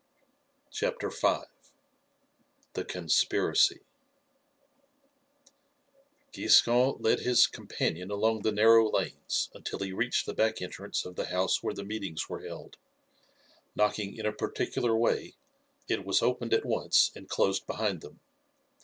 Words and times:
CHAPTER 0.71 1.11
V: 1.11 1.41
THE 2.73 2.83
CONSPIRACY 2.83 3.81
Giscon 6.31 6.95
led 6.99 7.19
his 7.19 7.45
companion 7.45 8.09
along 8.09 8.41
the 8.41 8.51
narrow 8.51 8.89
lanes 8.89 9.51
until 9.53 9.77
he 9.77 9.93
reached 9.93 10.25
the 10.25 10.33
back 10.33 10.59
entrance 10.59 11.05
of 11.05 11.17
the 11.17 11.27
house 11.27 11.61
where 11.61 11.75
the 11.75 11.85
meetings 11.85 12.27
were 12.27 12.41
held. 12.43 12.77
Knocking 13.75 14.17
in 14.17 14.25
a 14.25 14.33
particular 14.33 14.97
way 14.97 15.35
it 15.87 16.03
was 16.03 16.23
opened 16.23 16.55
at 16.55 16.65
once 16.65 17.11
and 17.15 17.29
closed 17.29 17.67
behind 17.67 18.01
them. 18.01 18.21